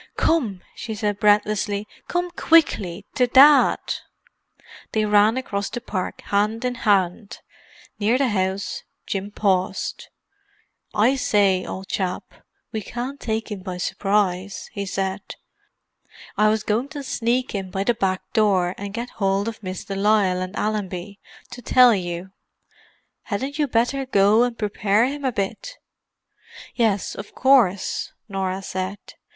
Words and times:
"Come!" 0.17 0.63
she 0.73 0.95
said 0.95 1.19
breathlessly. 1.19 1.87
"Come 2.07 2.31
quickly—to 2.31 3.27
Dad!" 3.27 3.77
They 4.93 5.05
ran 5.05 5.37
across 5.37 5.69
the 5.69 5.79
park, 5.79 6.21
hand 6.21 6.65
in 6.65 6.73
hand. 6.73 7.41
Near 7.99 8.17
the 8.17 8.29
house 8.29 8.81
Jim 9.05 9.29
paused. 9.29 10.07
"I 10.91 11.15
say, 11.15 11.67
old 11.67 11.87
chap, 11.87 12.33
we 12.71 12.81
can't 12.81 13.19
take 13.19 13.51
him 13.51 13.59
by 13.61 13.77
surprise," 13.77 14.71
he 14.73 14.87
said. 14.87 15.21
"I 16.35 16.49
was 16.49 16.63
going 16.63 16.87
to 16.97 17.03
sneak 17.03 17.53
in 17.53 17.69
by 17.69 17.83
the 17.83 17.93
back 17.93 18.23
door, 18.33 18.73
and 18.79 18.95
get 18.95 19.11
hold 19.21 19.47
of 19.47 19.61
Miss 19.61 19.85
de 19.85 19.93
Lisle 19.95 20.41
and 20.41 20.55
Allenby, 20.55 21.19
to 21.51 21.61
tell 21.61 21.93
you. 21.93 22.31
Hadn't 23.25 23.59
you 23.59 23.67
better 23.67 24.07
go 24.07 24.41
and 24.41 24.57
prepare 24.57 25.05
him 25.05 25.23
a 25.23 25.31
bit?" 25.31 25.77
"Yes, 26.73 27.13
of 27.13 27.35
course," 27.35 28.13
Norah 28.27 28.63
said. 28.63 28.97